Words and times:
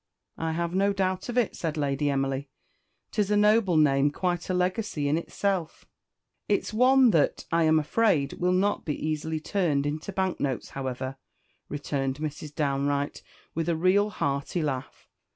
"I 0.39 0.53
have 0.53 0.73
no 0.73 0.93
doubt 0.93 1.29
of 1.29 1.37
it," 1.37 1.55
said 1.55 1.77
Lady 1.77 2.09
Emily. 2.09 2.49
"Tis 3.11 3.29
a 3.29 3.37
noble 3.37 3.77
name 3.77 4.09
quite 4.09 4.49
a 4.49 4.53
legacy 4.55 5.07
in 5.07 5.15
itself." 5.15 5.85
"It's 6.49 6.73
one 6.73 7.11
that, 7.11 7.45
I 7.51 7.65
am 7.65 7.77
afraid, 7.77 8.33
will 8.39 8.51
not 8.51 8.83
be 8.83 8.95
easily 8.97 9.39
turned 9.39 9.85
into 9.85 10.11
bank 10.11 10.39
notes, 10.39 10.69
however," 10.71 11.17
returned 11.69 12.15
Mrs. 12.17 12.55
Downe 12.55 12.87
Wright, 12.87 13.21
with 13.53 13.69
a 13.69 13.75
real 13.75 14.09
hearty 14.09 14.63
laugh. 14.63 15.07